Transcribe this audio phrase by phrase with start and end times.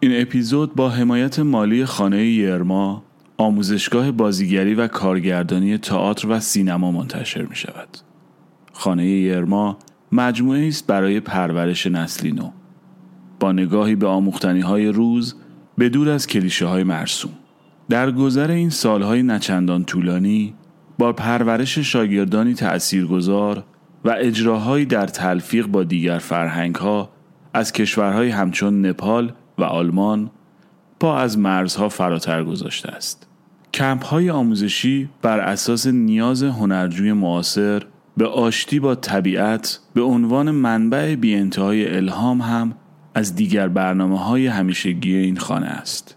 [0.00, 3.02] این اپیزود با حمایت مالی خانه یرما
[3.36, 7.88] آموزشگاه بازیگری و کارگردانی تئاتر و سینما منتشر می شود.
[8.72, 9.78] خانه یرما
[10.12, 12.50] مجموعه است برای پرورش نسلی نو
[13.40, 15.34] با نگاهی به آموختنی های روز
[15.78, 17.32] به دور از کلیشه های مرسوم
[17.88, 20.54] در گذر این سالهای نچندان طولانی
[20.98, 23.64] با پرورش شاگردانی تأثیرگذار
[24.04, 27.10] و اجراهایی در تلفیق با دیگر فرهنگ ها
[27.54, 30.30] از کشورهای همچون نپال و آلمان
[31.00, 33.26] پا از مرزها فراتر گذاشته است.
[33.74, 37.82] کمپ های آموزشی بر اساس نیاز هنرجوی معاصر
[38.16, 42.74] به آشتی با طبیعت به عنوان منبع بی الهام هم
[43.14, 46.16] از دیگر برنامه های همیشگی این خانه است.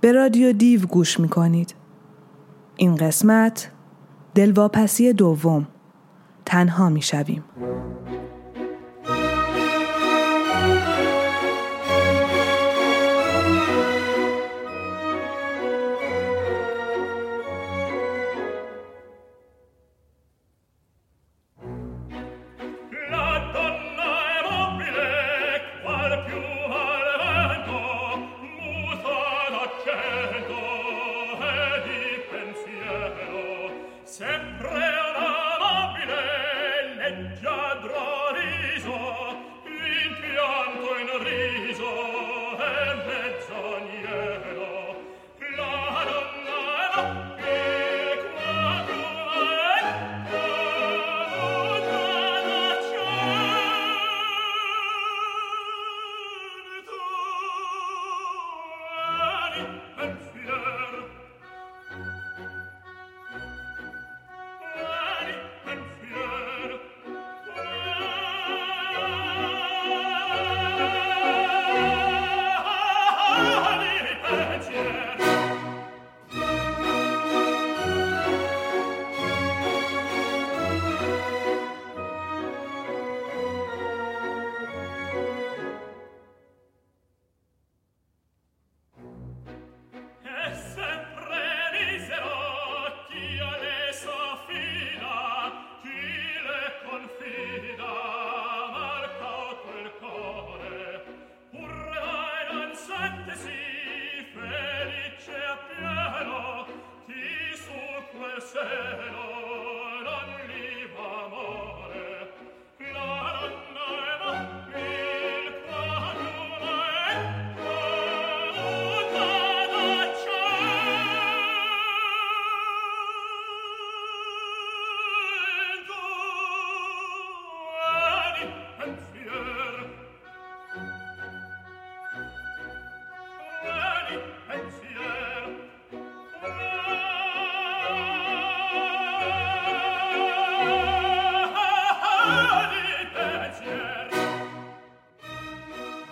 [0.00, 1.74] به رادیو دیو گوش می کنید.
[2.76, 3.70] این قسمت
[4.34, 5.68] دلواپسی دوم
[6.44, 7.44] تنها می شویم.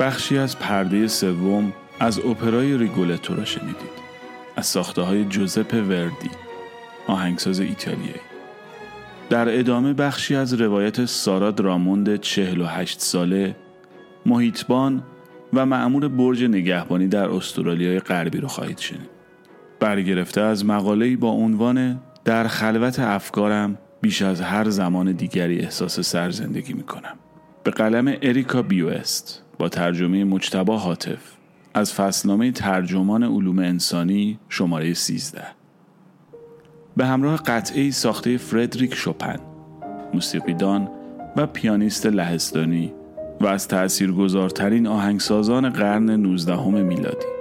[0.09, 3.99] بخشی از پرده سوم از اپرای ریگولتو را شنیدید.
[4.57, 6.31] از ساخته های جوزپ وردی
[7.07, 8.21] آهنگساز ایتالیایی.
[9.31, 13.57] در ادامه بخشی از روایت سارا دراموند 48 ساله
[14.27, 15.03] محیطبان
[15.53, 19.11] و معمور برج نگهبانی در استرالیای غربی رو خواهید شنید.
[19.81, 26.73] برگرفته از مقاله‌ای با عنوان در خلوت افکارم بیش از هر زمان دیگری احساس سرزندگی
[26.73, 27.17] می کنم
[27.65, 29.48] به قلم اریکا بیوست.
[29.59, 31.19] با ترجمه مجتبا حاطف
[31.75, 35.43] از فصلنامه ترجمان علوم انسانی شماره 13
[36.97, 39.39] به همراه قطعه ساخته فردریک شوپن
[40.15, 40.89] موسیقیدان
[41.37, 42.93] و پیانیست لهستانی
[43.41, 47.38] و از تأثیرگذارترین آهنگسازان قرن 19 میلادی.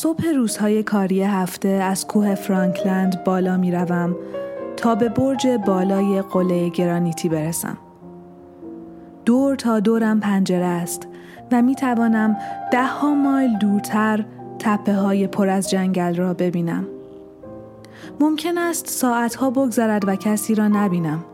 [0.00, 4.16] صبح روزهای کاری هفته از کوه فرانکلند بالا می روم
[4.76, 7.78] تا به برج بالای قله گرانیتی برسم.
[9.24, 11.08] دور تا دورم پنجره است
[11.52, 12.36] و می توانم
[12.72, 14.24] ده ها مایل دورتر
[14.58, 16.86] تپه های پر از جنگل را ببینم.
[18.20, 21.24] ممکن است ساعتها بگذرد و کسی را نبینم.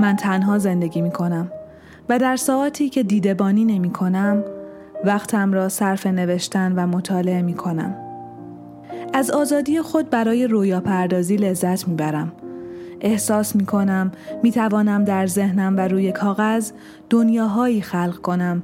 [0.00, 1.50] من تنها زندگی می کنم
[2.08, 4.44] و در ساعتی که دیدبانی نمی کنم
[5.04, 7.94] وقتم را صرف نوشتن و مطالعه می کنم.
[9.12, 12.32] از آزادی خود برای رویا پردازی لذت می‌برم.
[13.00, 14.12] احساس می کنم
[14.42, 16.72] می توانم در ذهنم و روی کاغذ
[17.10, 18.62] دنیاهایی خلق کنم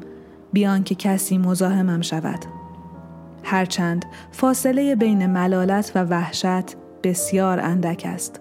[0.53, 2.39] بیان که کسی مزاحمم شود.
[3.43, 8.41] هرچند فاصله بین ملالت و وحشت بسیار اندک است.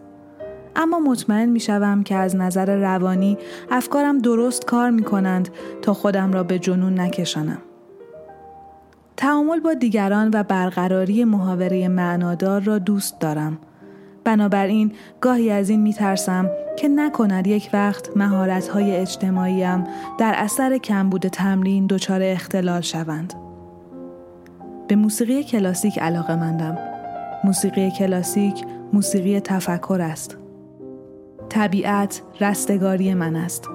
[0.76, 3.38] اما مطمئن می شوم که از نظر روانی
[3.72, 5.50] افکارم درست کار می کنند
[5.82, 7.62] تا خودم را به جنون نکشانم.
[9.20, 13.58] تعامل با دیگران و برقراری محاوره معنادار را دوست دارم.
[14.24, 19.84] بنابراین گاهی از این می ترسم که نکند یک وقت مهارت‌های اجتماعیم
[20.18, 23.34] در اثر کمبود تمرین دچار اختلال شوند.
[24.88, 26.78] به موسیقی کلاسیک علاقه مندم.
[27.44, 30.38] موسیقی کلاسیک موسیقی تفکر است.
[31.50, 33.70] طبیعت رستگاری من است.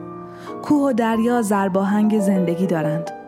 [0.62, 3.23] کوه و دریا زرباهنگ زندگی دارند.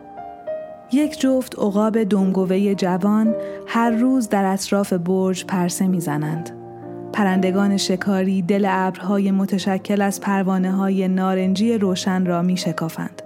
[0.91, 3.35] یک جفت عقاب دمگوه جوان
[3.67, 6.49] هر روز در اطراف برج پرسه می‌زنند.
[7.13, 13.21] پرندگان شکاری دل ابرهای متشکل از پروانه های نارنجی روشن را می شکافند.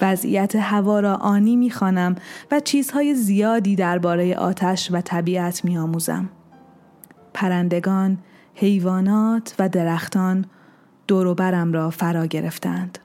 [0.00, 1.72] وضعیت هوا را آنی می
[2.50, 6.28] و چیزهای زیادی درباره آتش و طبیعت می آموزم.
[7.34, 8.18] پرندگان،
[8.54, 10.44] حیوانات و درختان
[11.06, 12.98] دوروبرم را فرا گرفتند.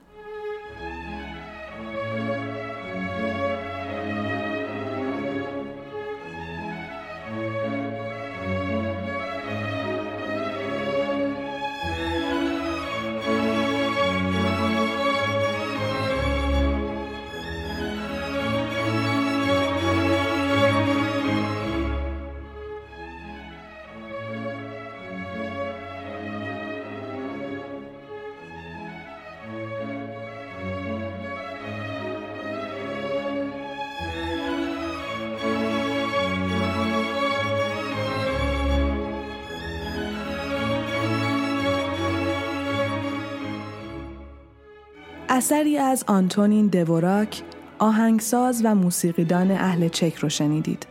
[45.46, 47.42] اثری از آنتونین دوراک
[47.80, 50.88] آهنگساز و موسیقیدان اهل چک رو شنیدید.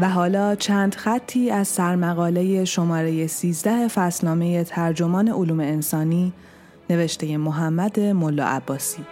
[0.00, 6.32] و حالا چند خطی از سرمقاله شماره 13 فصلنامه ترجمان علوم انسانی
[6.90, 9.02] نوشته محمد ملا عباسی.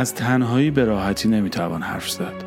[0.00, 2.44] از تنهایی به راحتی نمی‌توان حرف زد.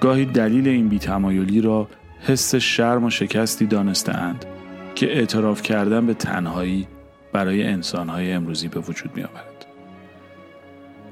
[0.00, 1.88] گاهی دلیل این بیتمایلی را
[2.20, 4.44] حس شرم و شکستی دانستهاند
[4.94, 6.86] که اعتراف کردن به تنهایی
[7.32, 9.66] برای انسانهای امروزی به وجود می آورد.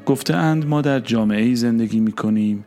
[0.06, 2.64] گفتهاند ما در جامعه زندگی می کنیم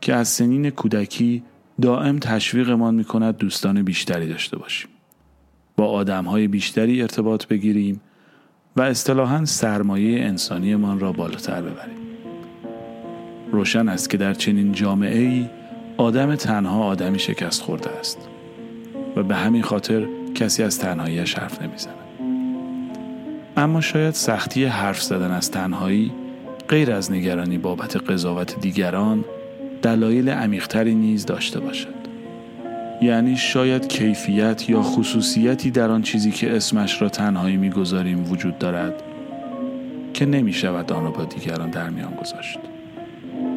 [0.00, 1.42] که از سنین کودکی
[1.80, 4.88] دائم تشویقمان می کند دوستان بیشتری داشته باشیم.
[5.76, 8.00] با آدمهای بیشتری ارتباط بگیریم
[8.76, 12.01] و اصطلاحا سرمایه انسانیمان را بالاتر ببریم.
[13.52, 15.46] روشن است که در چنین جامعه ای
[15.96, 18.18] آدم تنها آدمی شکست خورده است
[19.16, 21.92] و به همین خاطر کسی از تنهاییش حرف نمی‌زنه
[23.56, 26.12] اما شاید سختی حرف زدن از تنهایی
[26.68, 29.24] غیر از نگرانی بابت قضاوت دیگران
[29.82, 32.02] دلایل عمیقتری نیز داشته باشد.
[33.02, 39.02] یعنی شاید کیفیت یا خصوصیتی در آن چیزی که اسمش را تنهایی می‌گذاریم وجود دارد
[40.14, 42.58] که نمی شود آن را با دیگران در میان گذاشت.
[43.24, 43.51] Yeah.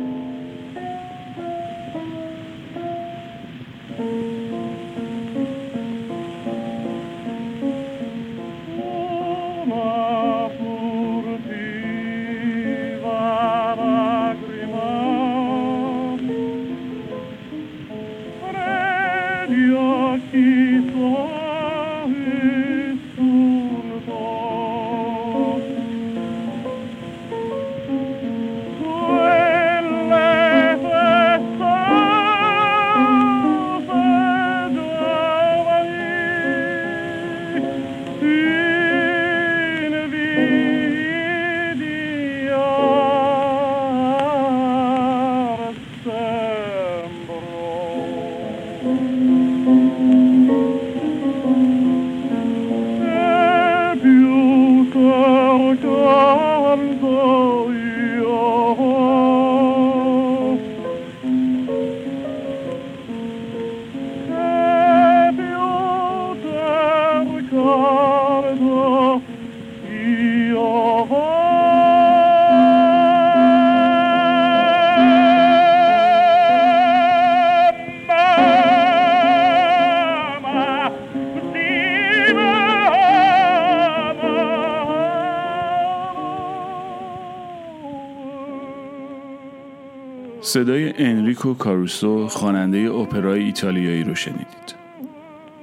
[90.56, 94.76] صدای انریکو کاروسو خواننده اپرای ایتالیایی رو شنیدید.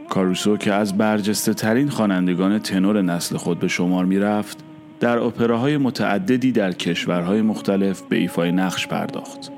[0.09, 4.59] کاروسو که از برجسته ترین خوانندگان تنور نسل خود به شمار می رفت
[5.01, 9.53] در اپراهای متعددی در کشورهای مختلف به ایفای نقش پرداخت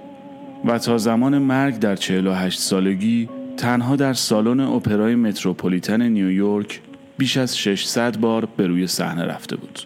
[0.64, 6.80] و تا زمان مرگ در 48 سالگی تنها در سالن اپرای متروپولیتن نیویورک
[7.18, 9.80] بیش از 600 بار به روی صحنه رفته بود.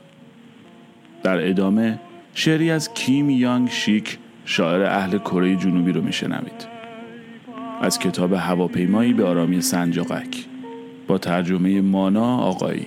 [1.22, 2.00] در ادامه
[2.34, 4.18] شعری از کیم یانگ شیک
[4.50, 6.68] شاعر اهل کره جنوبی رو میشنوید
[7.80, 10.46] از کتاب هواپیمایی به آرامی سنجاقک
[11.06, 12.86] با ترجمه مانا آقایی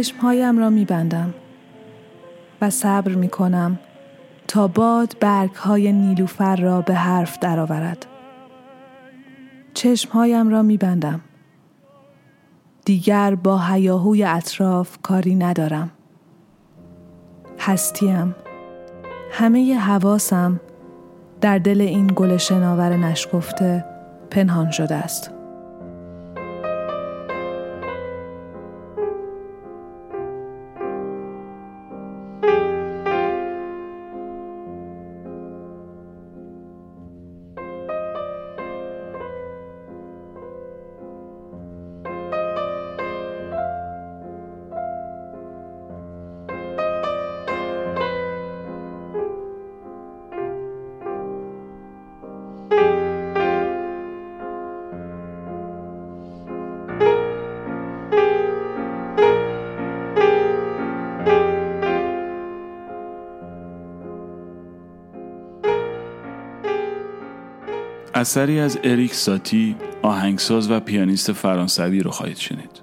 [0.00, 1.34] چشمهایم را می بندم
[2.60, 3.78] و صبر می کنم
[4.48, 8.06] تا باد برگ های نیلوفر را به حرف درآورد.
[9.74, 11.20] چشمهایم را می بندم.
[12.84, 15.90] دیگر با هیاهوی اطراف کاری ندارم.
[17.58, 18.34] هستیم.
[19.32, 20.60] همه حواسم
[21.40, 23.84] در دل این گل شناور نشکفته
[24.30, 25.39] پنهان شده است.
[68.20, 72.82] اثری از اریک ساتی آهنگساز و پیانیست فرانسوی رو خواهید شنید.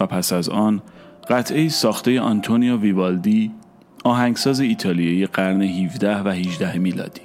[0.00, 0.82] و پس از آن
[1.28, 3.52] قطعه ساخته آنتونیو ویوالدی
[4.04, 7.20] آهنگساز ایتالیایی قرن 17 و 18 میلادی.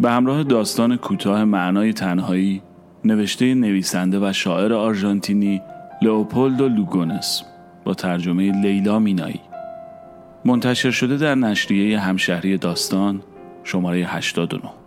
[0.00, 2.62] به همراه داستان کوتاه معنای تنهایی
[3.04, 5.62] نوشته نویسنده و شاعر آرژانتینی
[6.02, 7.42] لئوپولدو لوگونس
[7.84, 9.40] با ترجمه لیلا مینایی.
[10.44, 13.22] منتشر شده در نشریه همشهری داستان
[13.64, 14.85] شماره 89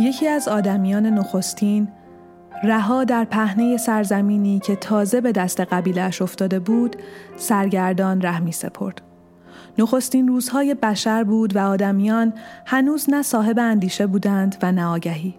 [0.00, 1.88] یکی از آدمیان نخستین
[2.64, 6.96] رها در پهنه سرزمینی که تازه به دست قبیلش افتاده بود
[7.36, 9.02] سرگردان ره می سپرد.
[9.78, 12.32] نخستین روزهای بشر بود و آدمیان
[12.66, 15.34] هنوز نه صاحب اندیشه بودند و نه آگهی.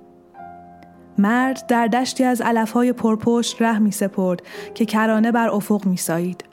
[1.17, 4.41] مرد در دشتی از علفهای پرپشت ره می سپرد
[4.73, 6.43] که کرانه بر افق می سایید.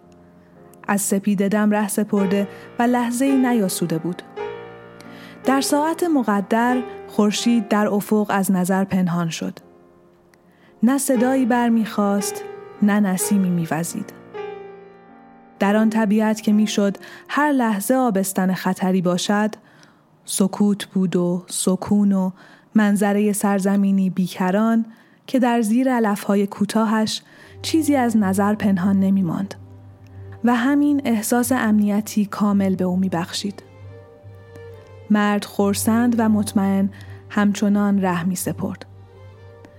[0.89, 2.49] از سپید دم ره سپرده
[2.79, 4.23] و لحظه نیاسوده بود.
[5.45, 9.59] در ساعت مقدر خورشید در افق از نظر پنهان شد.
[10.83, 12.45] نه صدایی برمیخواست،
[12.83, 14.13] نه نسیمی میوزید.
[15.59, 16.97] در آن طبیعت که می‌شد
[17.29, 19.51] هر لحظه آبستن خطری باشد
[20.25, 22.31] سکوت بود و سکون و
[22.75, 24.87] منظره سرزمینی بیکران
[25.27, 27.23] که در زیر علفهای کوتاهش
[27.63, 29.55] چیزی از نظر پنهان نمی ماند.
[30.45, 33.63] و همین احساس امنیتی کامل به او می بخشید.
[35.11, 36.91] مرد خورسند و مطمئن
[37.31, 38.87] همچنان ره می سپرد.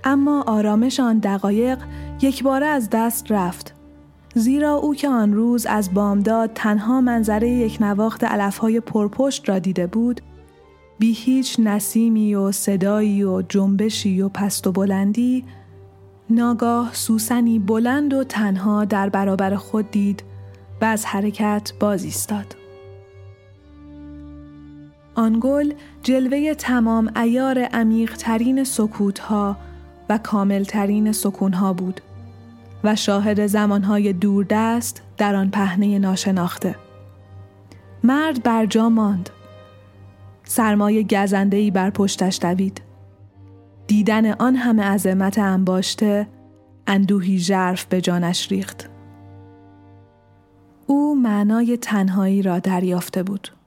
[0.04, 1.80] اما آرامش آن دقایق
[2.22, 3.76] یک باره از دست رفت.
[4.36, 9.88] زیرا او که آن روز از بامداد تنها منظره یک نواخت علفهای پرپشت را دیده
[9.88, 10.22] بود
[11.00, 15.46] بی هیچ نسیمی و صدایی و جنبشی و پست و بلندی
[16.30, 20.24] ناگاه سوسنی بلند و تنها در برابر خود دید
[20.82, 22.56] و از حرکت باز ایستاد.
[25.20, 25.74] آن گل
[26.04, 29.58] جلوه تمام ایار عمیق ترین سکوت ها
[30.10, 32.02] و کامل ترین سکون ها بود
[32.84, 36.76] و شاهد زمانهای دوردست در آن پهنه ناشناخته.
[38.04, 39.30] مرد بر جا ماند.
[40.44, 42.82] سرمایه گزندهی بر پشتش دوید.
[43.88, 46.28] دیدن آن همه عظمت انباشته
[46.88, 48.90] اندوهی ژرف به جانش ریخت.
[50.88, 53.59] او معنای تنهایی را دریافته بود.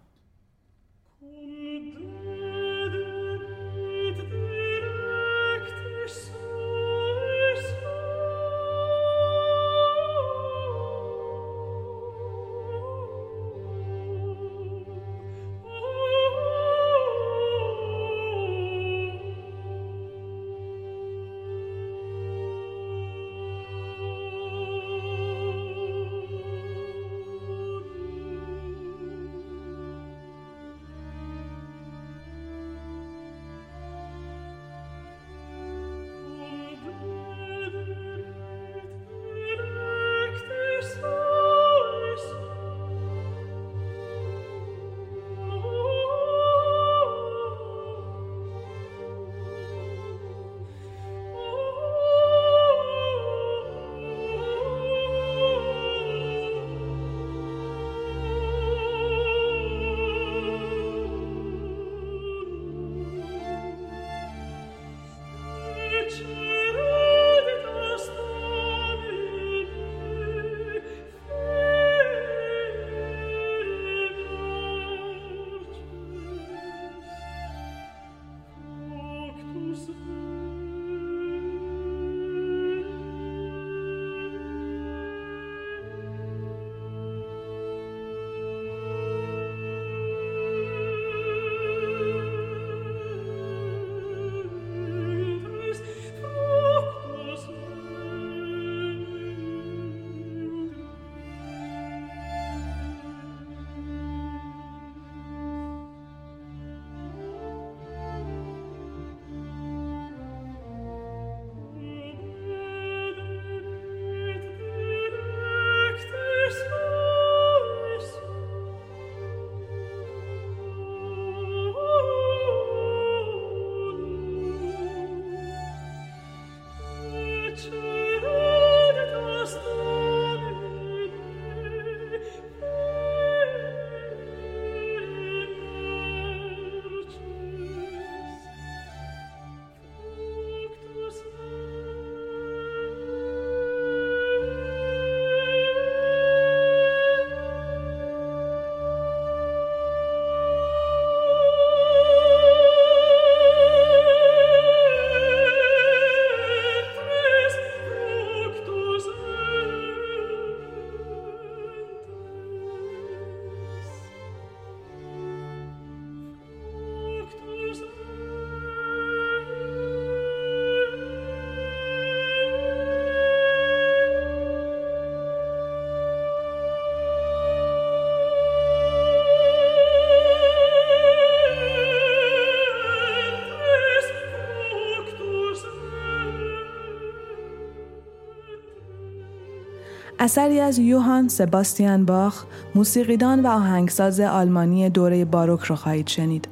[190.22, 196.48] اثری از یوهان سباستیان باخ موسیقیدان و آهنگساز آلمانی دوره باروک را خواهید شنید.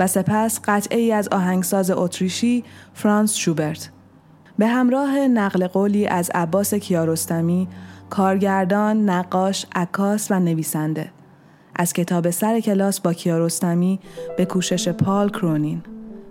[0.00, 2.64] و سپس قطعه از آهنگساز اتریشی
[2.94, 3.90] فرانس شوبرت.
[4.58, 7.68] به همراه نقل قولی از عباس کیارستمی
[8.10, 11.10] کارگردان، نقاش، عکاس و نویسنده.
[11.76, 14.00] از کتاب سر کلاس با کیارستمی
[14.36, 15.82] به کوشش پال کرونین.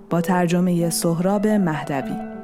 [0.09, 2.34] با ترجمه سهراب مهدوی.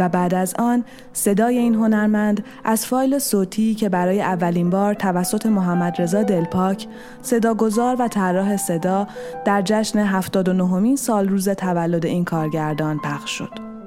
[0.00, 5.46] و بعد از آن صدای این هنرمند از فایل صوتی که برای اولین بار توسط
[5.46, 6.86] محمد رضا دلپاک
[7.22, 9.06] صداگذار و طراح صدا
[9.44, 13.77] در جشن 79 سال روز تولد این کارگردان پخش شد.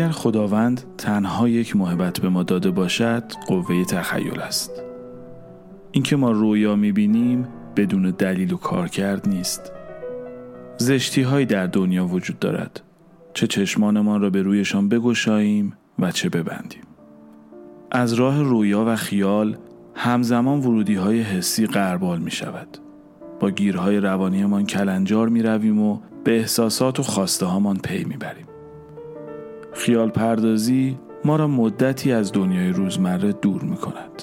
[0.00, 4.82] اگر خداوند تنها یک محبت به ما داده باشد قوه تخیل است.
[5.92, 9.72] اینکه ما رویا می‌بینیم بدون دلیل و کار کرد نیست.
[10.76, 12.80] زشتی هایی در دنیا وجود دارد.
[13.34, 16.82] چه چشمانمان را به رویشان بگشاییم و چه ببندیم.
[17.90, 19.56] از راه رویا و خیال
[19.94, 22.78] همزمان ورودی های حسی قربال می شود
[23.40, 28.49] با گیرهای روانیمان کلنجار می رویم و به احساسات و خواسته هامان پی می بریم
[29.80, 34.22] خیال پردازی ما را مدتی از دنیای روزمره دور می کند.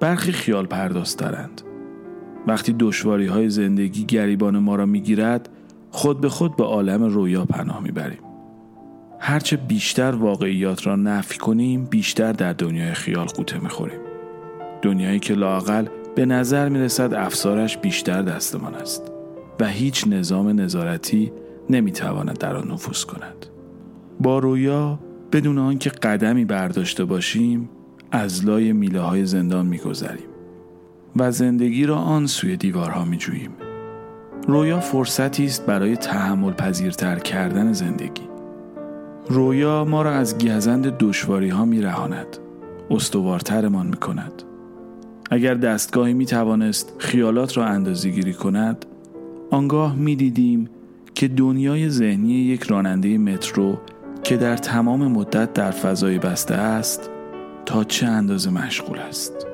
[0.00, 1.62] برخی خیال پرداز دارند.
[2.46, 5.48] وقتی دشواری های زندگی گریبان ما را می گیرد
[5.90, 8.18] خود به خود به عالم رویا پناه می بریم.
[9.18, 14.00] هرچه بیشتر واقعیات را نفی کنیم بیشتر در دنیای خیال قوطه می خوریم.
[14.82, 19.12] دنیایی که لاقل به نظر می رسد افسارش بیشتر دستمان است
[19.60, 21.32] و هیچ نظام نظارتی
[21.70, 23.51] نمی تواند در آن نفوذ کند.
[24.22, 24.98] با رویا
[25.32, 27.68] بدون آنکه قدمی برداشته باشیم
[28.12, 30.26] از لای میله های زندان میگذریم
[31.16, 33.50] و زندگی را آن سوی دیوارها میجوییم.
[34.48, 38.22] رویا فرصتی است برای تحمل پذیرتر کردن زندگی.
[39.28, 42.26] رویا ما را از گزند دشواری ها می رهاند
[42.90, 44.42] استوارترمان می کند
[45.30, 48.86] اگر دستگاهی می توانست خیالات را اندازی گیری کند
[49.50, 50.68] آنگاه می دیدیم
[51.14, 53.78] که دنیای ذهنی یک راننده مترو
[54.22, 57.10] که در تمام مدت در فضای بسته است
[57.66, 59.51] تا چه اندازه مشغول است.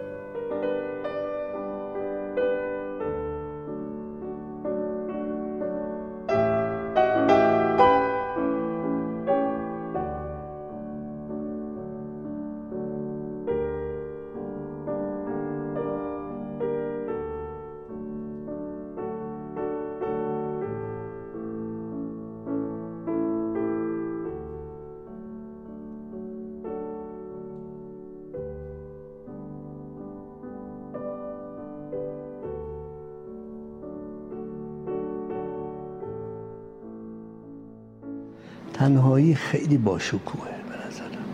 [38.78, 41.24] تنهایی خیلی باشکوهه به نظرم.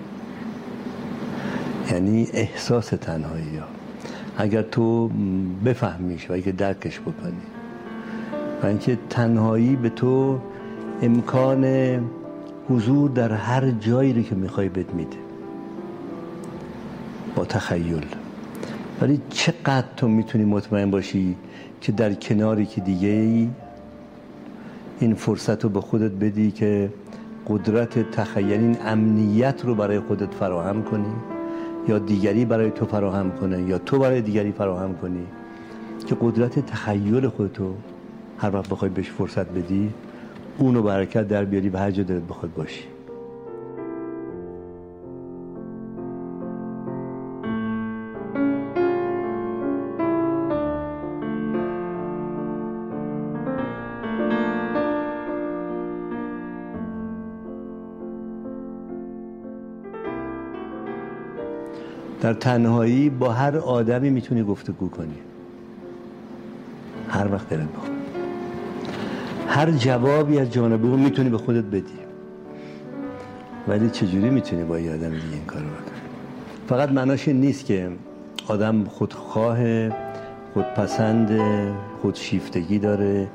[1.91, 3.67] یعنی احساس تنهایی ها.
[4.37, 5.11] اگر تو
[5.65, 7.43] بفهمیش و اگر درکش بکنی.
[8.63, 10.41] و اینکه تنهایی به تو
[11.03, 11.65] امکان
[12.69, 15.17] حضور در هر جایی رو که می‌خوای بهت میده.
[17.37, 18.07] با تخیل.
[19.01, 21.37] ولی چقدر تو می‌تونی مطمئن باشی
[21.81, 23.49] که در کناری که دیگه ای
[25.01, 26.91] این فرصت رو به خودت بدی که
[27.47, 31.13] قدرت تخیل این امنیت رو برای خودت فراهم کنی
[31.89, 35.27] یا دیگری برای تو فراهم کنه یا تو برای دیگری فراهم کنی
[36.07, 37.75] که قدرت تخیل خودتو
[38.39, 39.95] هر وقت بخوای بهش فرصت بدی
[40.59, 42.94] اونو برکت در بیاری و هر جا دلت بخواد باشی.
[62.25, 65.15] در تنهایی با هر آدمی می‌تونی گفتگو کنی.
[67.09, 67.91] هر وقت دلت بخواد.
[69.49, 71.99] هر جوابی از جانب اون می‌تونی به خودت بدی.
[73.69, 76.01] ولی چجوری می‌تونی با یه آدم دیگه این کارو بکنی؟
[76.69, 77.89] فقط معناش این نیست که
[78.49, 79.59] آدم خودخواه
[80.55, 81.41] خودپسند
[82.03, 83.29] خودشیفتگی داره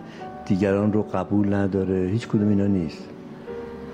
[0.46, 3.04] دیگران رو قبول نداره هیچ کدوم اینا نیست.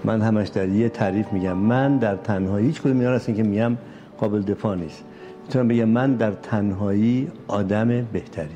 [0.04, 1.58] من همش در یه تعریف میگم.
[1.58, 3.78] من در تنهایی هیچ کدوم اینا هستن که میگم
[4.18, 5.04] قابل دفاع نیست.
[5.44, 8.50] می‌تونم بگم من در تنهایی آدم بهتریه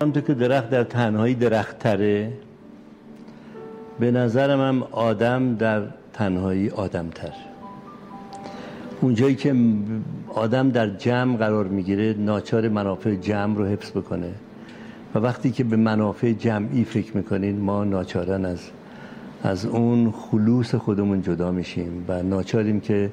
[0.00, 2.32] همونطور که درخت در تنهایی درخت تره
[4.00, 7.32] به نظرم هم آدم در تنهایی آدم تر
[9.00, 9.54] اونجایی که
[10.34, 14.30] آدم در جمع قرار می‌گیره ناچار منافع جمع رو حفظ بکنه.
[15.14, 18.60] و وقتی که به منافع جمعی فکر می‌کنین ما ناچارن از
[19.42, 23.10] از اون خلوص خودمون جدا میشیم و ناچاریم که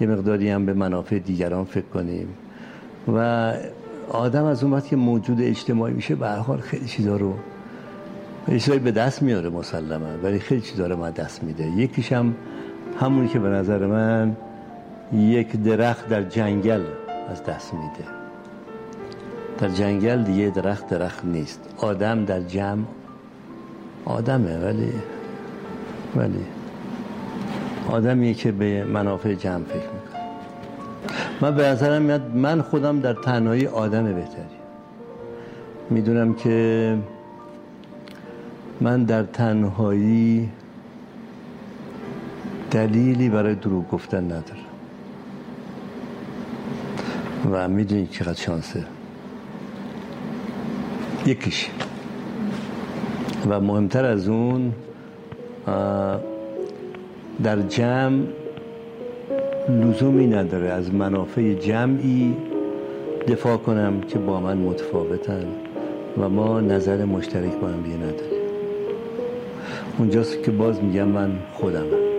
[0.00, 2.28] یه مقداری هم به منافع دیگران فکر کنیم.
[3.14, 3.52] و
[4.08, 7.34] آدم از اون وقت که موجود اجتماعی میشه به حال خیلی چیزا رو
[8.48, 11.66] چیزایی به دست میاره مسلما ولی خیلی چیزا رو ما دست میده.
[11.66, 12.34] یکیش هم
[13.00, 14.36] همونی که به نظر من
[15.12, 16.82] یک درخت در جنگل
[17.30, 18.10] از دست میده.
[19.58, 21.60] در جنگل دیگه درخت درخت نیست.
[21.76, 22.84] آدم در جمع
[24.04, 24.92] آدمه ولی
[26.16, 26.44] ولی
[27.92, 30.22] آدمیه که به منافع جمع فکر می‌کنه.
[31.40, 34.44] من به نظرم میاد من خودم در تنهایی آدم بهتری.
[35.90, 36.98] می‌دونم که
[38.80, 40.48] من در تنهایی
[42.70, 44.42] دلیلی برای دروغ گفتن ندارم.
[47.52, 48.84] و می‌دونید چقدر شانسه.
[51.26, 51.70] یکیش.
[53.48, 54.72] و مهمتر از اون
[57.44, 58.22] در جمع
[59.68, 62.36] لزومی نداره از منافع جمعی
[63.28, 65.46] دفاع کنم که با من متفاوتن
[66.18, 68.42] و ما نظر مشترک با هم دیگه نداریم.
[69.98, 72.11] اونجاست که باز میگم من خودمم.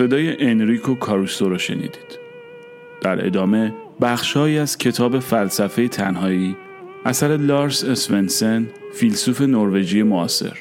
[0.00, 2.18] صدای انریکو کاروسو رو شنیدید.
[3.02, 6.56] در ادامه بخشهایی از کتاب فلسفه تنهایی
[7.04, 10.56] اثر لارس اسونسن فیلسوف نروژی معاصر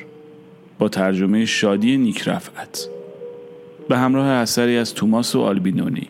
[0.79, 2.87] با ترجمه شادی نیک رفعت
[3.89, 6.07] به همراه اثری از توماس و آلبینونی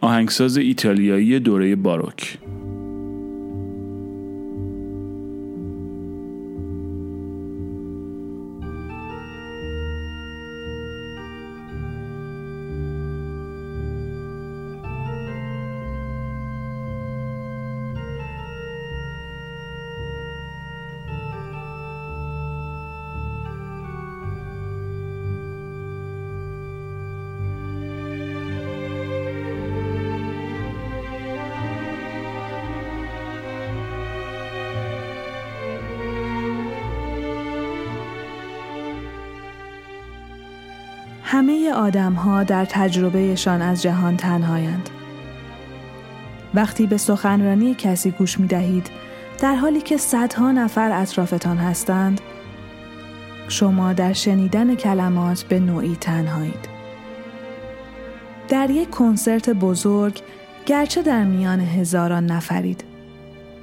[0.00, 2.38] آهنگساز ایتالیایی دوره باروک
[41.90, 44.90] آدم ها در تجربهشان از جهان تنهایند.
[46.54, 48.90] وقتی به سخنرانی کسی گوش می دهید
[49.38, 52.20] در حالی که صدها نفر اطرافتان هستند
[53.48, 56.68] شما در شنیدن کلمات به نوعی تنهایید.
[58.48, 60.20] در یک کنسرت بزرگ
[60.66, 62.84] گرچه در میان هزاران نفرید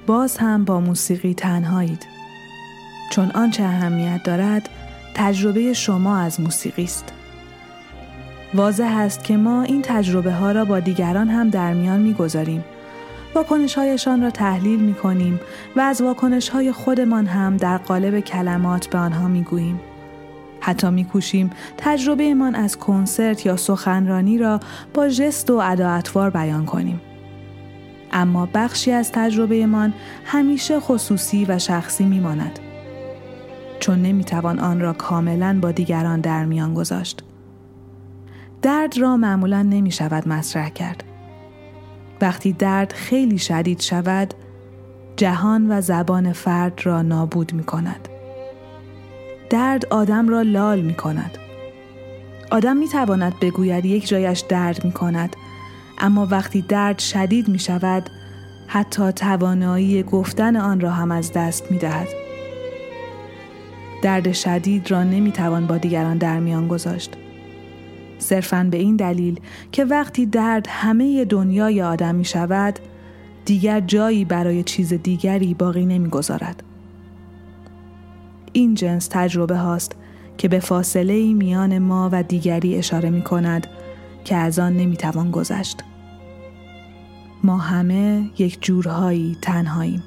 [0.07, 2.05] باز هم با موسیقی تنهایید
[3.11, 4.69] چون آنچه اهمیت دارد
[5.13, 7.16] تجربه شما از موسیقی است.
[8.53, 12.63] واضح است که ما این تجربه ها را با دیگران هم در میان می‌گذاریم
[13.35, 15.39] واکنش هایشان را تحلیل می کنیم
[15.75, 19.79] و از واکنش های خودمان هم در قالب کلمات به آنها می گوییم.
[20.59, 24.59] حتی می کوشیم تجربه من از کنسرت یا سخنرانی را
[24.93, 27.01] با جست و ادا بیان کنیم.
[28.11, 29.93] اما بخشی از تجربه من
[30.25, 32.59] همیشه خصوصی و شخصی می ماند.
[33.79, 37.26] چون نمی توان آن را کاملا با دیگران در میان گذاشت.
[38.61, 41.03] درد را معمولا نمی شود مطرح کرد.
[42.21, 44.33] وقتی درد خیلی شدید شود
[45.15, 48.09] جهان و زبان فرد را نابود می کند.
[49.49, 51.37] درد آدم را لال می کند.
[52.51, 55.35] آدم می تواند بگوید یک جایش درد می کند
[55.97, 58.09] اما وقتی درد شدید می شود
[58.67, 62.07] حتی توانایی گفتن آن را هم از دست می دهد.
[64.01, 67.17] درد شدید را نمی توان با دیگران در میان گذاشت.
[68.19, 69.39] صرفا به این دلیل
[69.71, 72.79] که وقتی درد همه دنیای آدم می شود
[73.45, 76.63] دیگر جایی برای چیز دیگری باقی نمی گذارد.
[78.53, 79.95] این جنس تجربه هاست
[80.37, 83.67] که به فاصله میان ما و دیگری اشاره می کند
[84.23, 85.83] که از آن نمی توان گذشت.
[87.43, 90.03] ما همه یک جورهایی تنهاییم.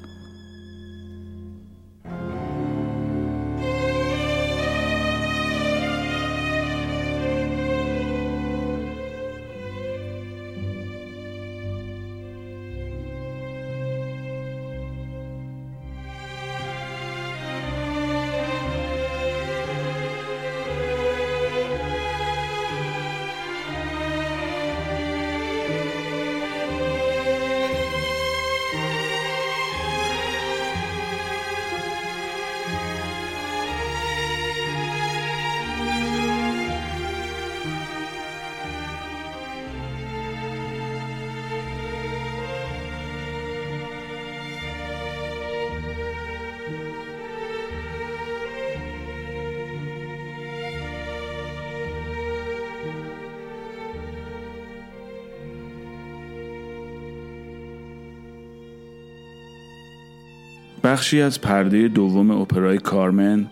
[60.91, 63.47] بخشی از پرده دوم اپرای کارمن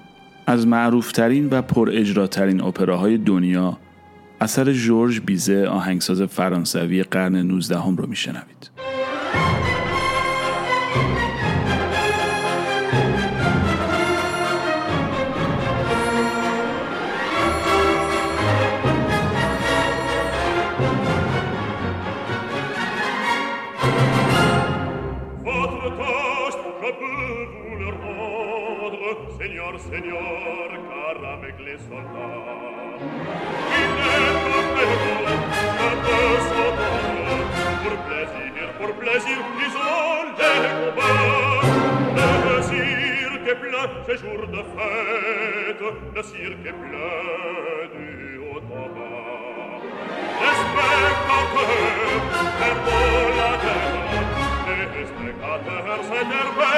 [0.47, 3.77] از معروفترین و پر اجراترین اپراهای دنیا
[4.41, 8.68] اثر جورج بیزه آهنگساز فرانسوی قرن 19 هم رو میشنوید.
[44.09, 45.83] chaque jour de fête,
[46.15, 49.81] le cirque est plein du haut en bas.
[50.41, 51.77] Les spectateurs,
[52.59, 53.93] les volateurs,
[54.95, 56.68] les spectateurs s'énervent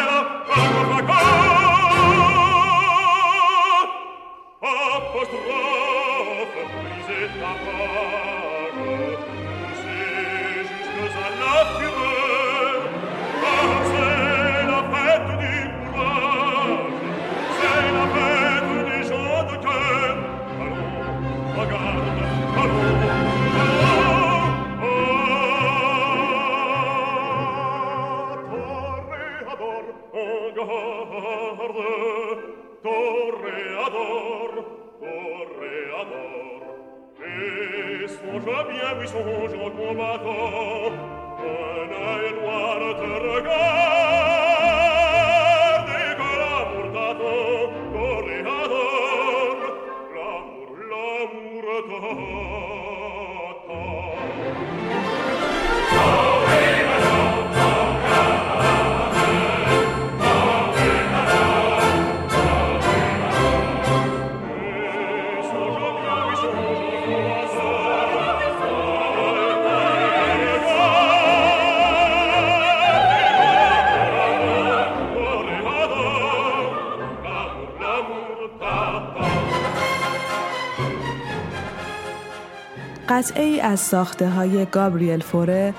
[83.22, 85.74] قطعه از ساخته های گابریل فوره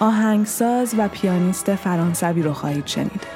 [0.00, 3.26] آهنگساز و پیانیست فرانسوی رو خواهید شنید.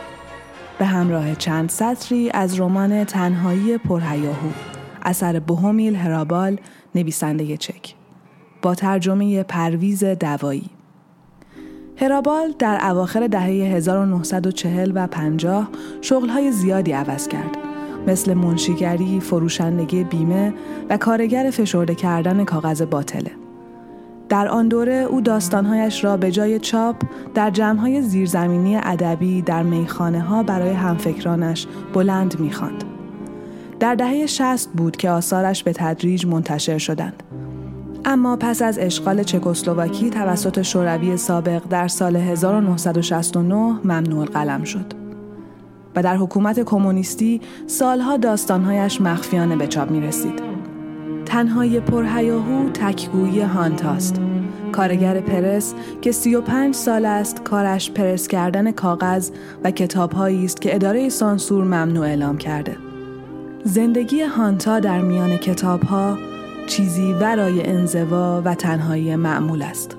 [0.79, 4.51] به همراه چند سطری از رمان تنهایی پرهیاهو
[5.03, 6.59] اثر بوهومیل هرابال
[6.95, 7.95] نویسنده چک
[8.63, 10.71] با ترجمه پرویز دوایی
[11.97, 15.69] هرابال در اواخر دهه 1940 و 50
[16.01, 17.57] شغلهای زیادی عوض کرد
[18.07, 20.55] مثل منشیگری، فروشندگی بیمه
[20.91, 23.46] و کارگر فشرده کردن کاغذ باطله.
[24.29, 26.97] در آن دوره او داستانهایش را به جای چاپ
[27.35, 32.85] در جمعهای زیرزمینی ادبی در میخانه ها برای همفکرانش بلند می‌خواند.
[33.81, 37.23] در دهه 60 بود که آثارش به تدریج منتشر شدند.
[38.05, 43.55] اما پس از اشغال چکسلواکی توسط شوروی سابق در سال 1969
[43.85, 44.93] ممنوع قلم شد.
[45.97, 50.56] و در حکومت کمونیستی سالها داستانهایش مخفیانه به چاپ می رسید.
[51.27, 54.21] تنهای پرهیاهو تکگویی هانتاست.
[54.73, 59.31] کارگر پرس که 35 سال است کارش پرس کردن کاغذ
[59.65, 62.77] و کتابهایی است که اداره سانسور ممنوع اعلام کرده.
[63.65, 66.19] زندگی هانتا در میان کتابها
[66.67, 69.97] چیزی ورای انزوا و تنهایی معمول است.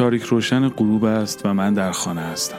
[0.00, 2.58] تاریک روشن غروب است و من در خانه هستم.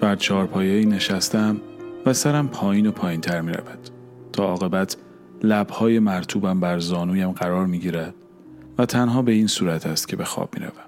[0.00, 1.60] بر چهارپایه‌ای نشستم
[2.06, 3.90] و سرم پایین و پایین تر می رود
[4.32, 4.96] تا عاقبت
[5.42, 8.14] لبهای مرتوبم بر زانویم قرار می گیرد
[8.78, 10.86] و تنها به این صورت است که به خواب می روم.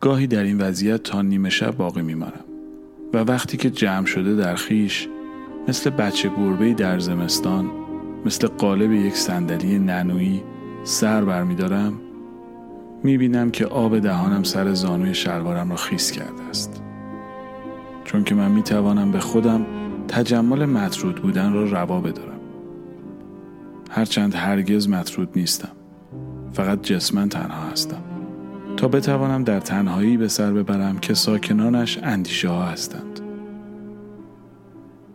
[0.00, 2.44] گاهی در این وضعیت تا نیمه شب باقی می مانم
[3.14, 5.08] و وقتی که جمع شده در خیش
[5.68, 7.70] مثل بچه گربه در زمستان
[8.26, 10.42] مثل قالب یک صندلی ننویی
[10.84, 12.00] سر برمیدارم
[13.04, 16.82] می بینم که آب دهانم سر زانوی شلوارم را خیس کرده است.
[18.04, 19.66] چون که من می توانم به خودم
[20.08, 22.40] تجمل مطرود بودن را روا بدارم.
[23.90, 25.72] هرچند هرگز مطرود نیستم.
[26.52, 28.02] فقط جسمن تنها هستم.
[28.76, 33.20] تا بتوانم در تنهایی به سر ببرم که ساکنانش اندیشه ها هستند.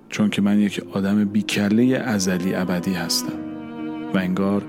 [0.09, 3.39] چون که من یک آدم بیکله ازلی ابدی هستم
[4.13, 4.63] و انگار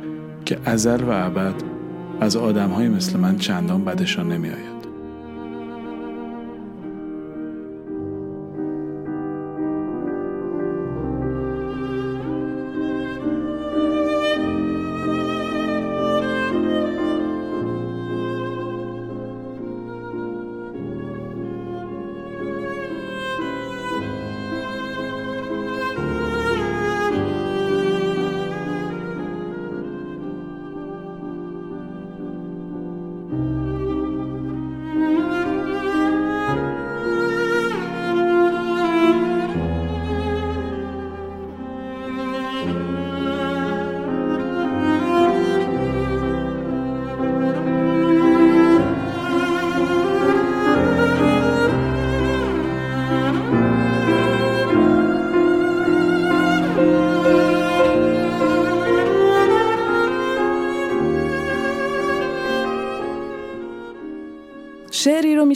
[0.45, 1.78] که ازل و ابد
[2.21, 4.78] از آدم های مثل من چندان بدشان نمی آید.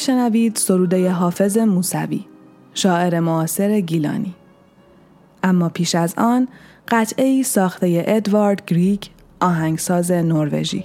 [0.03, 2.25] میشنوید سروده حافظ موسوی
[2.75, 4.35] شاعر معاصر گیلانی
[5.43, 6.49] اما پیش از آن
[6.89, 9.03] قطعه ای ساخته ادوارد گریگ
[9.41, 10.85] آهنگساز نروژی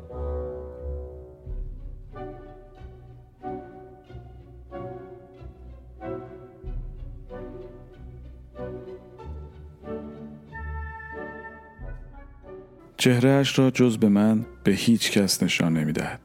[13.01, 16.19] چهرهش را جز به من به هیچ کس نشان نمی دهد.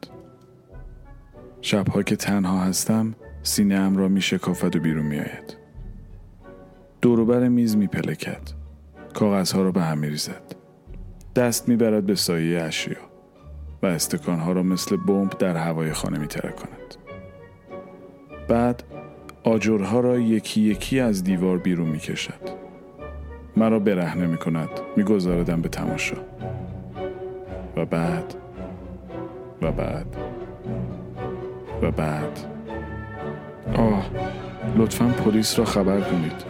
[1.61, 5.57] شبها که تنها هستم سینه ام را می شکافد و بیرون می آید.
[7.01, 8.41] دوروبر میز می پلکد.
[9.15, 10.57] کاغذها را به هم می ریزد.
[11.37, 12.97] دست می برد به سایه اشیا
[13.83, 16.95] و استکانها را مثل بمب در هوای خانه می کند.
[18.49, 18.83] بعد
[19.45, 22.67] آجرها را یکی یکی از دیوار بیرون می کشد.
[23.57, 26.17] مرا برهنه می کند می گذاردم به تماشا
[27.77, 28.35] و بعد
[29.63, 30.17] و بعد
[31.83, 32.41] و بعد.
[33.77, 34.11] آه
[34.77, 36.45] لطفا پلیس را خبر کنید.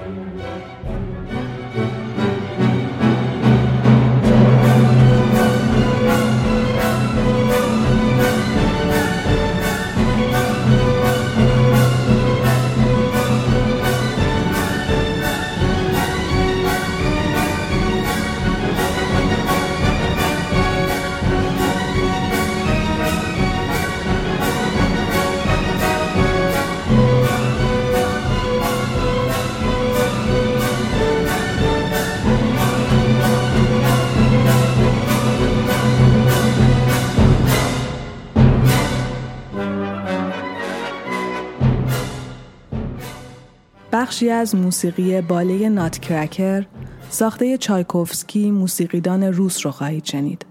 [44.17, 46.67] بخشی از موسیقی باله نات کرکر
[47.11, 50.47] ساخته چایکوفسکی موسیقیدان روس رو خواهید شنید.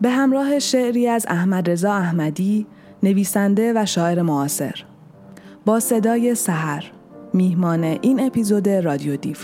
[0.00, 2.66] به همراه شعری از احمد رضا احمدی
[3.02, 4.84] نویسنده و شاعر معاصر
[5.66, 6.84] با صدای سحر
[7.34, 9.36] میهمان این اپیزود رادیو دیو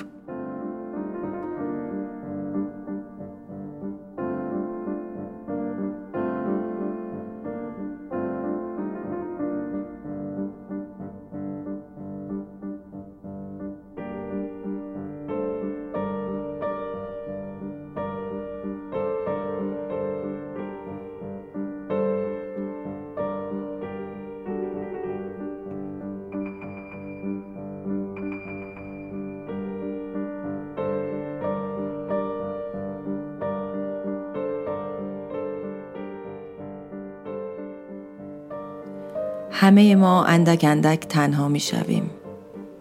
[39.67, 42.11] همه ما اندک اندک تنها می شویم.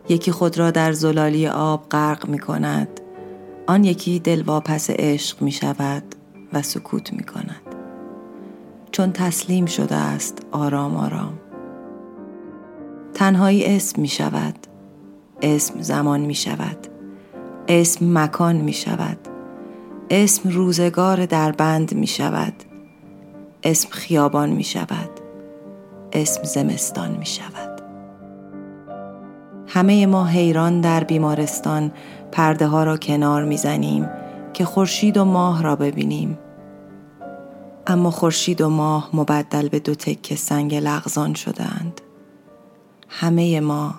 [0.09, 2.87] یکی خود را در زلالی آب غرق می کند.
[3.67, 6.03] آن یکی دلواپس عشق می شود
[6.53, 7.61] و سکوت می کند.
[8.91, 11.33] چون تسلیم شده است آرام آرام.
[13.13, 14.55] تنهایی اسم می شود.
[15.41, 16.87] اسم زمان می شود.
[17.67, 19.17] اسم مکان می شود.
[20.09, 22.53] اسم روزگار در بند می شود.
[23.63, 25.14] اسم خیابان می شود.
[26.15, 27.81] اسم زمستان می شود.
[29.67, 31.91] همه ما حیران در بیمارستان
[32.31, 34.09] پرده ها را کنار می زنیم
[34.53, 36.37] که خورشید و ماه را ببینیم.
[37.87, 42.01] اما خورشید و ماه مبدل به دو تکه سنگ لغزان شدهاند.
[43.09, 43.95] همه ما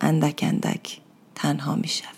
[0.00, 1.00] اندک اندک
[1.34, 2.17] تنها می شود.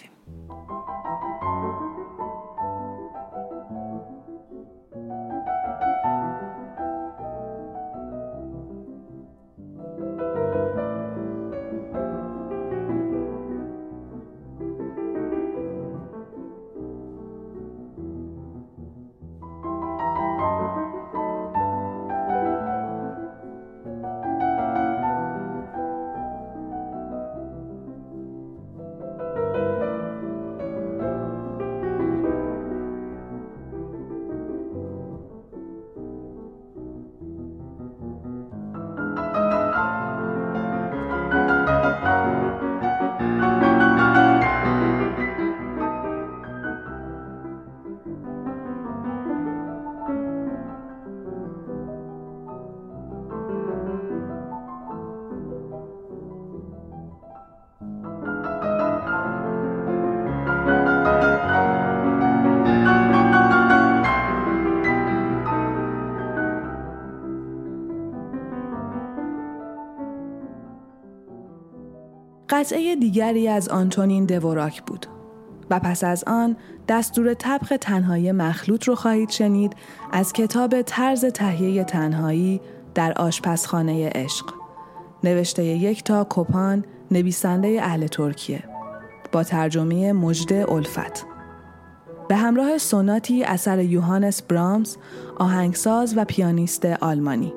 [72.61, 75.07] قطعه دیگری از آنتونین دوراک بود.
[75.71, 76.57] و پس از آن
[76.89, 79.77] دستور طبق تنهایی مخلوط رو خواهید شنید
[80.13, 82.61] از کتاب طرز تهیه تنهایی
[82.95, 84.47] در آشپزخانه عشق.
[85.25, 88.63] نوشته یک تا کوپان نویسنده اهل ترکیه.
[89.33, 91.27] با ترجمه مجد الفت.
[92.29, 94.97] به همراه سوناتی اثر یوهانس برامز
[95.39, 97.53] آهنگساز و پیانیست آلمانی.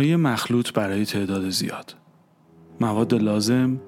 [0.00, 1.94] تنهایی مخلوط برای تعداد زیاد.
[2.80, 3.80] مواد لازم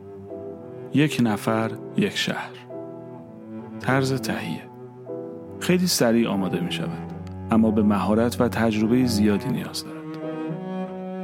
[0.94, 2.50] یک نفر یک شهر.
[3.80, 4.62] طرز تهیه.
[5.60, 7.12] خیلی سریع آماده می شود
[7.50, 10.18] اما به مهارت و تجربه زیادی نیاز دارد.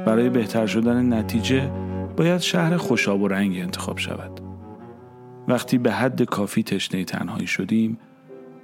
[0.05, 1.71] برای بهتر شدن نتیجه
[2.17, 4.41] باید شهر خوشاب و رنگی انتخاب شود.
[5.47, 7.99] وقتی به حد کافی تشنه تنهایی شدیم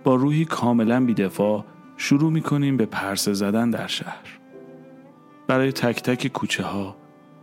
[0.03, 1.65] با روحی کاملا بیدفاع
[1.97, 4.45] شروع می کنیم به پرسه زدن در شهر.
[5.48, 6.96] برای تک تک کوچه ها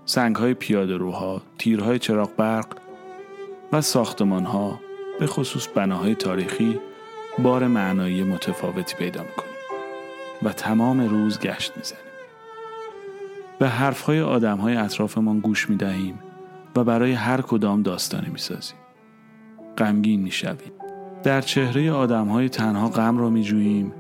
[0.05, 2.67] سنگ های پیاده روها تیرهای چراغ برق
[3.73, 4.81] و ساختمان ها
[5.21, 6.81] به خصوص بناهای تاریخی
[7.39, 9.53] بار معنایی متفاوتی پیدا می‌کنیم
[10.43, 12.03] و تمام روز گشت می‌زنیم
[13.59, 16.19] به حرفهای آدمهای اطرافمان گوش می‌دهیم
[16.77, 18.77] و برای هر کدام داستانی می‌سازیم.
[19.79, 20.73] غمگین می‌شویم.
[21.23, 23.93] در چهره آدمهای تنها غم را میجوییم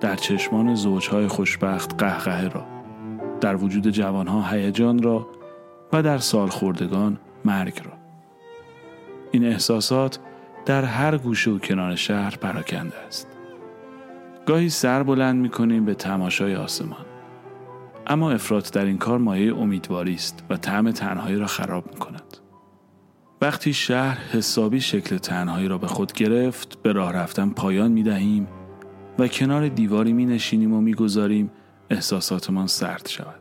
[0.00, 2.79] در چشمان زوجهای خوشبخت قهقه را.
[3.40, 5.28] در وجود جوانها هیجان را
[5.92, 7.92] و در سالخوردگان مرگ را.
[9.30, 10.18] این احساسات
[10.66, 13.28] در هر گوشه و کنار شهر پراکنده است.
[14.46, 17.06] گاهی سر بلند می کنیم به تماشای آسمان.
[18.06, 22.36] اما افراد در این کار مایه امیدواری است و طعم تنهایی را خراب می کند
[23.40, 28.48] وقتی شهر حسابی شکل تنهایی را به خود گرفت به راه رفتن پایان می دهیم
[29.18, 31.50] و کنار دیواری می نشینیم و می گذاریم
[31.90, 33.40] احساساتمان سرد شود.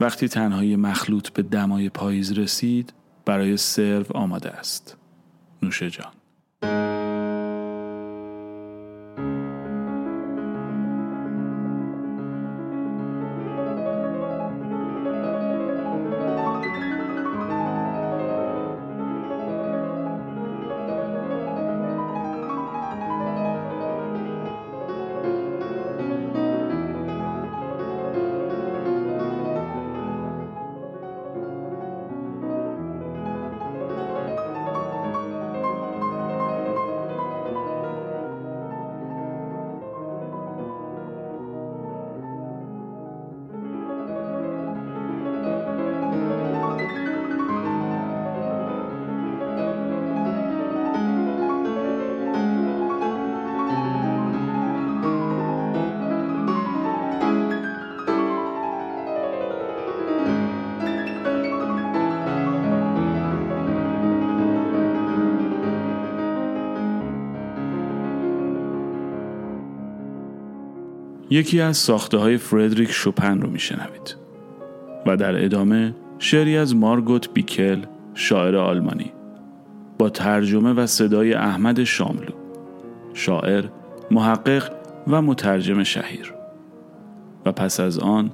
[0.00, 2.92] وقتی تنهایی مخلوط به دمای پاییز رسید
[3.24, 4.96] برای سرو آماده است.
[5.62, 6.12] نوش جان.
[71.32, 74.16] یکی از ساخته های فردریک شوپن رو میشنوید
[75.06, 77.82] و در ادامه شعری از مارگوت بیکل
[78.14, 79.12] شاعر آلمانی
[79.98, 82.32] با ترجمه و صدای احمد شاملو
[83.14, 83.64] شاعر،
[84.10, 84.72] محقق
[85.06, 86.34] و مترجم شهیر.
[87.46, 88.30] و پس از آن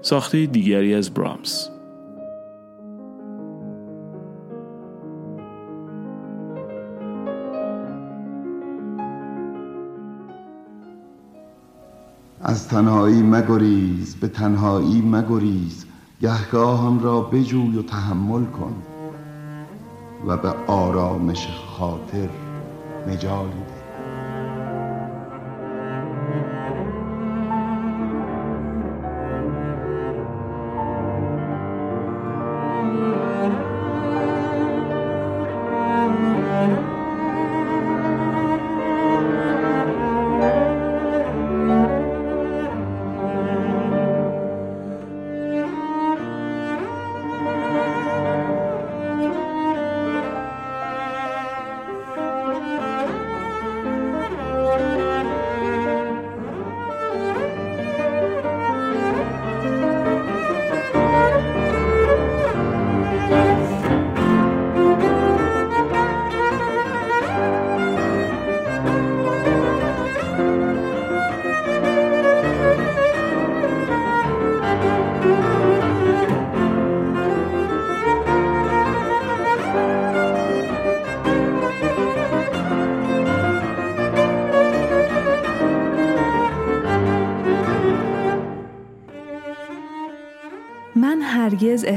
[0.00, 1.70] ساخته دیگری از برامس
[12.52, 15.84] از تنهایی مگریز به تنهایی مگریز
[16.20, 18.82] گهگاهان را بجوی و تحمل کن
[20.26, 21.48] و به آرامش
[21.78, 22.28] خاطر
[23.08, 23.81] مجالی هرگز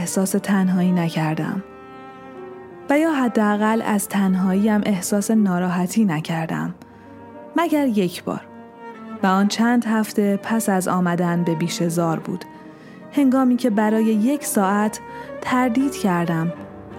[0.06, 1.64] احساس تنهایی نکردم.
[2.90, 6.76] و یا حداقل از تنهاییم احساس ناراحتی نکردم.
[7.56, 8.42] مگر یک بار.
[9.24, 12.46] و آن چند هفته پس از آمدن به بیشزار بود.
[13.12, 15.00] هنگامی که برای یک ساعت
[15.42, 16.54] تردید کردم.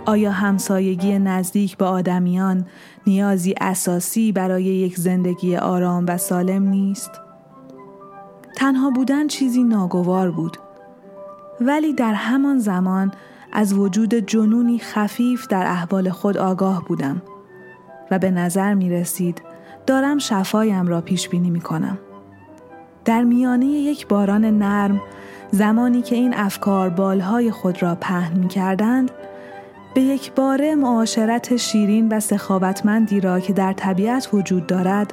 [0.07, 2.67] آیا همسایگی نزدیک به آدمیان
[3.07, 7.11] نیازی اساسی برای یک زندگی آرام و سالم نیست؟
[8.57, 10.66] تنها بودن چیزی ناگوار بود.
[11.61, 13.13] ولی در همان زمان
[13.53, 17.23] از وجود جنونی خفیف در احوال خود آگاه بودم
[18.11, 19.43] و به نظر می رسید
[19.87, 21.99] دارم شفایم را پیش بینی می کنم.
[23.05, 25.01] در میانه یک باران نرم
[25.51, 29.11] زمانی که این افکار بالهای خود را پهن می کردند
[29.95, 35.13] به یک باره معاشرت شیرین و سخاوتمندی را که در طبیعت وجود دارد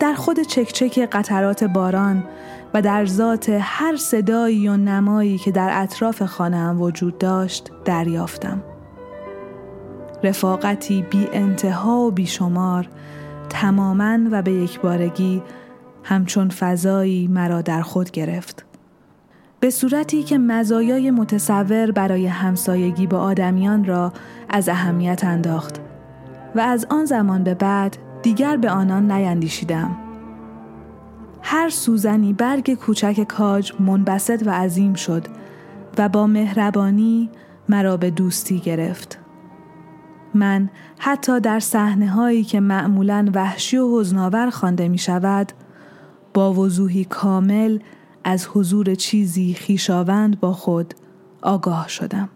[0.00, 2.24] در خود چکچک قطرات باران
[2.74, 8.62] و در ذات هر صدایی و نمایی که در اطراف خانه وجود داشت دریافتم.
[10.22, 12.88] رفاقتی بی انتها و بی شمار
[13.48, 15.42] تماما و به یک بارگی
[16.04, 18.64] همچون فضایی مرا در خود گرفت.
[19.60, 24.12] به صورتی که مزایای متصور برای همسایگی با آدمیان را
[24.48, 25.80] از اهمیت انداخت
[26.54, 30.07] و از آن زمان به بعد دیگر به آنان نیندیشیدم.
[31.42, 35.26] هر سوزنی برگ کوچک کاج منبسط و عظیم شد
[35.98, 37.30] و با مهربانی
[37.68, 39.18] مرا به دوستی گرفت.
[40.34, 45.52] من حتی در صحنه هایی که معمولا وحشی و حزناور خوانده می شود
[46.34, 47.78] با وضوحی کامل
[48.24, 50.94] از حضور چیزی خیشاوند با خود
[51.42, 52.28] آگاه شدم.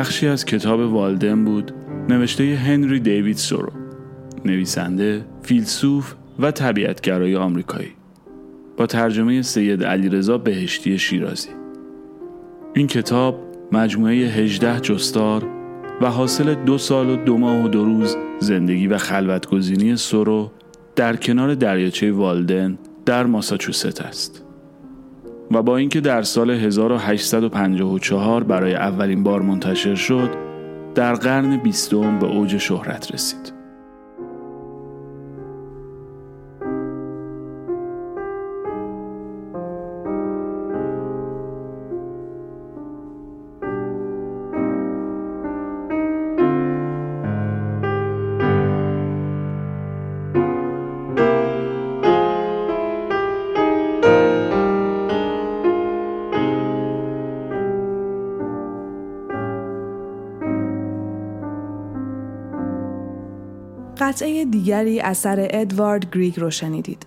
[0.00, 1.72] بخشی از کتاب والدن بود
[2.08, 3.72] نوشته هنری دیوید سورو
[4.44, 7.92] نویسنده، فیلسوف و طبیعتگرای آمریکایی
[8.76, 11.48] با ترجمه سید علیرضا بهشتی شیرازی
[12.74, 13.40] این کتاب
[13.72, 15.46] مجموعه 18 جستار
[16.00, 20.50] و حاصل دو سال و دو ماه و دو روز زندگی و خلوتگزینی سورو
[20.96, 24.44] در کنار دریاچه والدن در ماساچوست است.
[25.50, 30.30] و با اینکه در سال 1854 برای اولین بار منتشر شد
[30.94, 33.59] در قرن بیستم به اوج شهرت رسید.
[64.10, 67.06] قطعه دیگری اثر ادوارد گریگ رو شنیدید.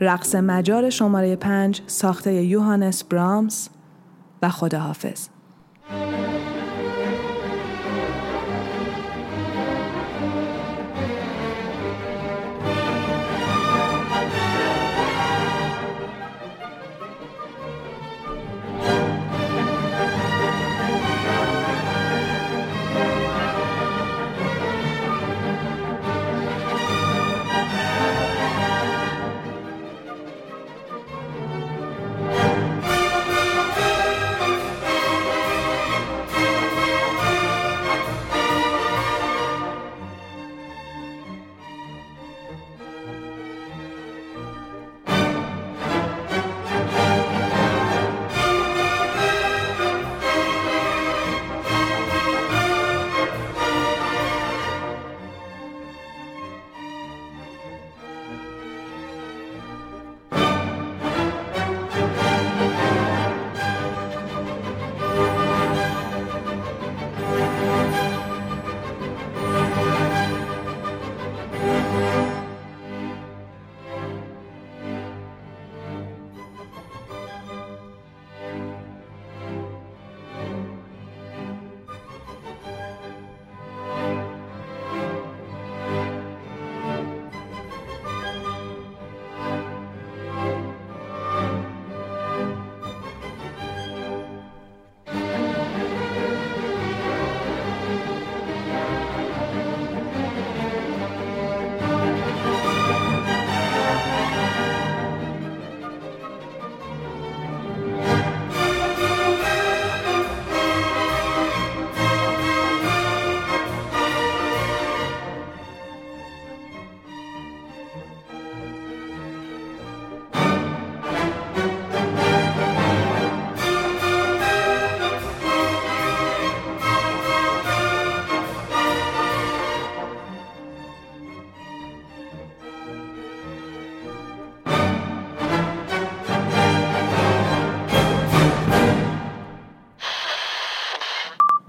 [0.00, 3.68] رقص مجار شماره پنج ساخته یوهانس برامس
[4.42, 5.28] و خداحافظ.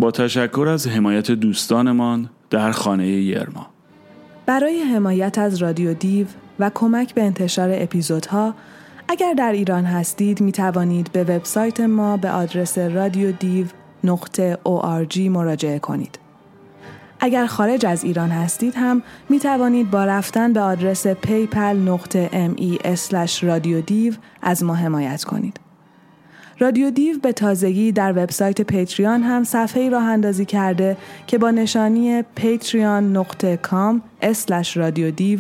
[0.10, 3.68] با تشکر از حمایت دوستانمان در خانه یرما
[4.46, 6.28] برای حمایت از رادیو دیو
[6.60, 8.56] و کمک به انتشار اپیزودها
[9.10, 13.66] اگر در ایران هستید می توانید به وبسایت ما به آدرس رادیو دیو
[14.04, 16.20] نقطه ORG مراجعه کنید.
[17.20, 22.30] اگر خارج از ایران هستید هم می توانید با رفتن به آدرس پیپل نقطه
[24.42, 25.69] از ما حمایت کنید.
[26.60, 30.98] رادیو دیو به تازگی در وبسایت پیتریان هم صفحه راه اندازی کرده
[31.28, 34.02] که با نشانی patreon.com
[34.76, 35.40] رادیو دیو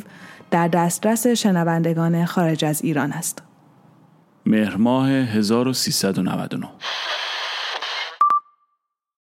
[0.51, 3.43] در دسترس شنوندگان خارج از ایران است.
[4.45, 6.67] مهر ماه 1399